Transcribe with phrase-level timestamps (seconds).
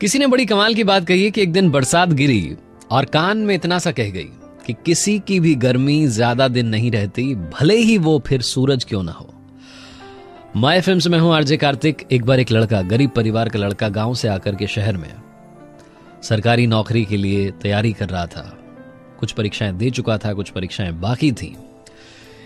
[0.00, 2.56] किसी ने बड़ी कमाल की बात कही है कि एक दिन बरसात गिरी
[2.90, 4.28] और कान में इतना सा कह गई
[4.66, 9.02] कि किसी की भी गर्मी ज़्यादा दिन नहीं रहती, भले ही वो फिर सूरज क्यों
[9.02, 9.34] ना हो।
[10.56, 14.14] माय फ़िल्म में हूँ आरजे कार्तिक, एक बार एक लड़का, गरीब परिवार का लड़का गाँव
[14.14, 15.12] से आकर के शहर में
[16.22, 18.58] सरकारी नौकरी के लिए तैयारी कर रहा था।
[19.20, 21.56] कुछ परीक्षाएँ दे चुका था, कुछ परीक्षाएँ बाकी थी।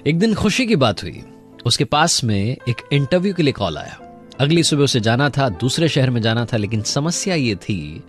[0.07, 1.23] एक दिन खुशी की बात हुई,
[1.67, 3.99] उसके पास में एक इंटरव्यू के लिए कॉल आया।
[4.41, 8.03] अगली सुबह उसे जाना था, दूसरे शहर में जाना था, लेकिन समस्या ये थी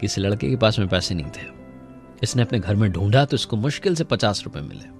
[0.00, 1.46] कि इस लड़के के पास में पैसे नहीं थे।
[2.22, 4.94] इसने अपने घर में ढूंढा तो इसको मुश्किल से पचास रुपए मिले।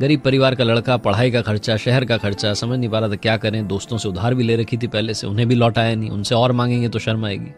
[0.00, 3.16] गरीब परिवार का लड़का, पढ़ाई का खर्चा, शहर का खर्चा, समझ नहीं पा रहा था
[3.16, 6.10] क्या करें। दोस्तों से उधार भी ले रखी थी पहले से, उन्हें भी लौटाया नहीं,
[6.10, 7.52] उनसे और मांगेंगे तो शर्म आएगी।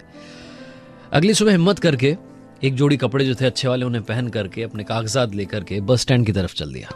[1.13, 2.17] अगली सुबह हिम्मत करके
[2.65, 6.01] एक जोड़ी कपड़े जो थे अच्छे वाले उन्हें पहन करके, अपने कागजात लेकर के बस
[6.01, 6.89] स्टैंड की तरफ़ चल दिया।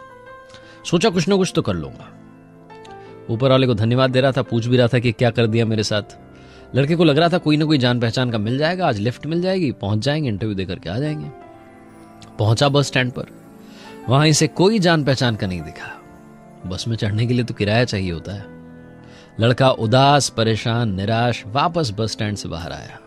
[0.85, 2.16] सोचा कुछ ना कुछ तो कर लूँगा।
[3.29, 5.65] ऊपर वाले को धन्यवाद दे रहा था, पूछ भी रहा था कि क्या कर दिया
[5.65, 6.03] मेरे साथ।
[6.75, 9.25] लड़के को लग रहा था कोई ना कोई जान पहचान का मिल जाएगा, आज लिफ्ट
[9.25, 11.29] मिल जाएगी, पहुँच जाएँगे इंटरव्यू देकर के आ जाएँगे।
[12.39, 13.25] पहुँचा बस स्टैंड पर।
[14.09, 16.01] वहाँ इसे कोई जान पहचान का नहीं दिखा।
[16.69, 18.45] बस में चढ़ने के लिए तो किराया चाहिए होता है।
[19.39, 22.99] लड़का उदास, परेशान, निराश वापस बस स्टैंड से बाहर आया।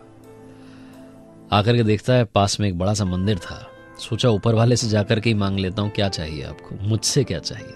[1.51, 3.67] आकर के देखता है पास में एक बड़ा सा मंदिर था।
[3.99, 6.75] सोचा ऊपर वाले से जाकर के ही मांग लेता हूँ, क्या चाहिए आपको?
[6.81, 7.73] मुझसे क्या चाहिए?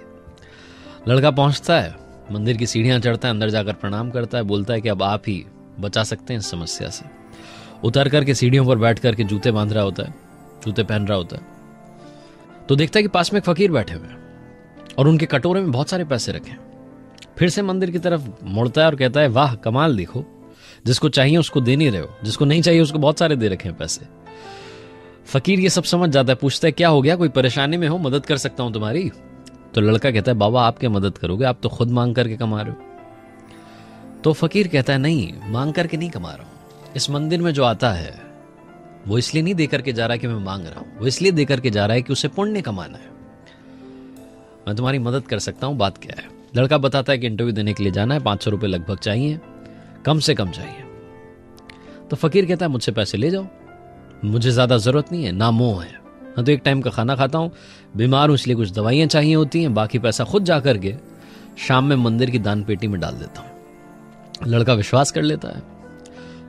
[1.07, 4.81] लड़का पहुँचता है। मंदिर की सीढ़ियाँ चढ़ता है, अंदर जाकर प्रणाम करता है, बोलता है
[4.81, 5.45] कि अब आप ही
[5.79, 7.05] बचा सकते हैं इस समस्या से।
[7.83, 10.15] उतर करके सीढ़ियों पर बैठ करके जूते बाँध रहा होता है,
[10.65, 11.43] जूते पहन रहा होता है।
[12.69, 14.17] तो देखता है कि पास में एक फकीर बैठे हुए हैं
[14.97, 16.51] और उनके कटोरे में बहुत सारे पैसे रखे
[17.37, 20.25] फिर से मंदिर की तरफ़ मुड़ता है और कहता है, वाह, कमाल देखो,
[20.85, 23.69] जिसको चाहिए उसको दे नहीं रहे हो, जिसको नहीं चाहिए उसको बहुत सारे दे रखे
[23.69, 24.05] हैं पैसे।
[25.25, 27.97] फकीर ये सब समझ जाता है, पूछता है, क्या हो गया, कोई परेशानी में हो,
[27.97, 29.11] मदद कर सकता हूँ तुम्हारी?
[29.75, 32.61] तो लड़का कहता है, बाबा आप क्या मदद करोगे, आप तो खुद मांग करके कमा
[32.61, 32.77] रहे हो।
[34.23, 37.63] तो फकीर कहता है, नहीं, मांग करके नहीं कमा रहा हूँ। इस मंदिर में जो
[37.63, 38.21] आता है,
[39.07, 41.31] वो इसलिए नहीं देकर के जा रहा है कि मैं मांग रहा हूँ। वो इसलिए
[41.31, 43.09] देकर के जा रहा है कि उसे पुण्य कमाना है।
[44.67, 46.29] मैं तुम्हारी मदद कर सकता हूँ, बात क्या है?
[46.55, 49.39] लड़का बताता है कि इंटरव्यू देने के लिए जाना है, पाँच सौ रुपए लगभग चाहिए,
[50.05, 50.83] कम से कम चाहिए।
[52.09, 53.45] तो फकीर कहता है, मुझसे पैसे ले जाओ,
[54.25, 56.04] मुझे ज़्यादा ज़रूरत नहीं है, ना मोह है।
[56.37, 57.51] मैं तो एक टाइम का खाना खाता हूँ।
[57.97, 60.95] बीमार हूँ, इसलिए कुछ दवाइयाँ चाहिए होती हैं, बाकी पैसा खुद जा करके
[61.67, 63.49] शाम में मंदिर की दान पेटी में डाल देता हूँ।
[64.47, 65.63] लड़का विश्वास कर लेता है।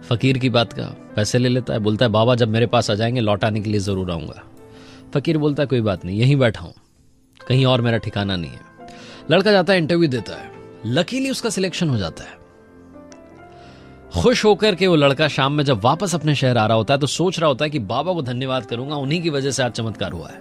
[0.08, 0.84] फकीर की बात का
[1.16, 3.80] पैसे ले लेता है, बोलता है, बाबा, जब मेरे पास आ जाएँगे लौटाने के लिए
[3.80, 4.42] ज़रूर आऊँगा।
[5.14, 6.74] फकीर बोलता है, कोई बात नहीं, यहीं बैठा हूँ।
[7.48, 8.60] कहीं और मेरा ठिकाना नहीं है।
[9.30, 10.50] लड़का जाता है इंटरव्यू देता है।
[10.86, 12.45] लकीली उसका सिलेक्शन हो जाता है।
[14.16, 17.00] खुश होकर के वो लड़का शाम में जब वापस अपने शहर आ रहा होता है
[17.00, 19.72] तो सोच रहा होता है कि बाबा को धन्यवाद करूँगा, उन्हीं की वजह से आज
[19.72, 20.40] चमत्कार हुआ है।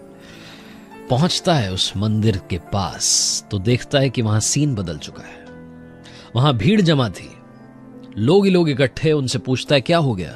[1.10, 5.44] पहुँचता है उस मंदिर के पास तो देखता है कि वहाँ सीन बदल चुका है।
[6.36, 7.30] वहाँ भीड़ जमा थी।
[8.18, 10.32] लोग ही लोग इकट्ठे, उनसे पूछता है, क्या हो गया?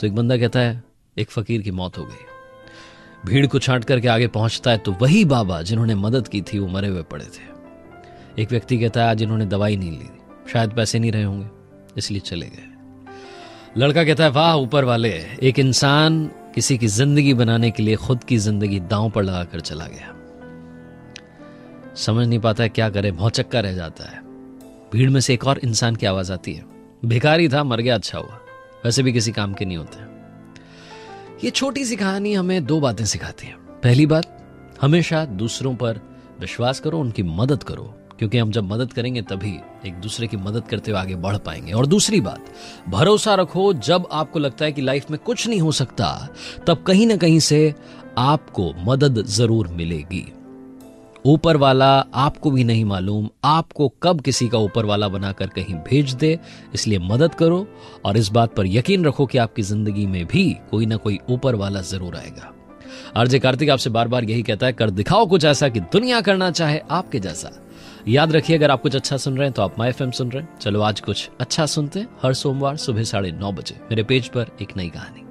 [0.00, 0.82] तो एक बंदा कहता है,
[1.16, 5.24] एक फकीर की मौत हो गई। भीड़ को छांट करके आगे पहुँचता है तो वही
[5.26, 9.22] बाबा जिन्होंने मदद की थी, वो मरे हुए पड़े थे। एक व्यक्ति कहता है, आज
[9.22, 10.10] इन्होंने दवाई नहीं ली,
[10.52, 11.57] शायद पैसे नहीं रहे होंगे।
[11.98, 12.64] इसलिए चले गए।
[13.76, 18.24] लड़का कहता है, वाह, ऊपर वाले, एक इंसान किसी की ज़िंदगी बनाने के लिए खुद
[18.24, 20.14] की ज़िंदगी दांव पर लगाकर चला गया।
[21.94, 24.20] समझ नहीं पाता है क्या करे भौचक्का रह जाता है।
[24.92, 26.64] भीड़ में से एक और इंसान की आवाज़ आती है।
[27.04, 28.40] भिखारी था, मर गया अच्छा हुआ।
[28.84, 30.08] वैसे भी किसी काम के नहीं होते।
[31.44, 34.48] ये छोटी सी कहानी हमें दो बातें सिखाती है। पहली बात,
[34.80, 36.00] हमेशा दूसरों पर
[36.40, 40.66] विश्वास करो, उनकी मदद करो। क्योंकि हम जब मदद करेंगे तभी एक दूसरे की मदद
[40.68, 42.44] करते हुए आगे बढ़ पाएँगे। और दूसरी बात,
[42.88, 46.28] भरोसा रखो, जब आपको लगता है कि लाइफ में कुछ नहीं हो सकता,
[46.66, 47.74] तब कहीं ना कहीं से
[48.18, 50.26] आपको मदद ज़रूर मिलेगी।
[51.26, 56.12] ऊपर वाला आपको भी नहीं मालूम, आपको कब किसी का ऊपर वाला बनाकर कहीं भेज
[56.14, 56.38] दे,
[56.74, 57.66] इसलिए मदद करो
[58.04, 61.54] और इस बात पर यकीन रखो कि आपकी ज़िंदगी में भी कोई ना कोई ऊपर
[61.54, 62.52] वाला ज़रूर आएगा।
[63.16, 66.50] आरजे कार्तिक आपसे बार बार यही कहता है, कर दिखाओ कुछ ऐसा कि दुनिया करना
[66.50, 67.50] चाहे आपके जैसा।
[68.08, 70.42] याद रखिए, अगर आप कुछ अच्छा सुन रहे हैं तो आप माई एफ़ सुन रहे
[70.42, 74.28] हैं। चलो, आज कुछ अच्छा सुनते हैं, हर सोमवार सुबह साढ़े नौ बजे। मेरे पेज
[74.28, 75.27] पर एक नई कहानी।